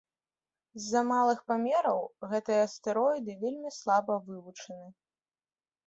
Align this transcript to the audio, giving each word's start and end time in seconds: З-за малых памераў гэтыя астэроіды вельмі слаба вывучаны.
З-за 0.85 1.03
малых 1.09 1.43
памераў 1.51 2.01
гэтыя 2.33 2.65
астэроіды 2.69 3.39
вельмі 3.45 3.77
слаба 3.79 4.21
вывучаны. 4.33 4.87